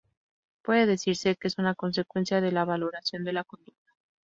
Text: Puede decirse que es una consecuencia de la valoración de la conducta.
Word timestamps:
Puede 0.63 0.87
decirse 0.87 1.35
que 1.35 1.47
es 1.47 1.59
una 1.59 1.75
consecuencia 1.75 2.41
de 2.41 2.51
la 2.51 2.65
valoración 2.65 3.23
de 3.23 3.33
la 3.33 3.43
conducta. 3.43 3.93